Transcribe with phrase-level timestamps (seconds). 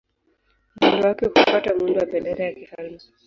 [0.81, 2.99] Muundo wake hufuata muundo wa bendera ya kifalme.